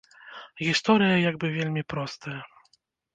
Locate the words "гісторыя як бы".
0.67-1.51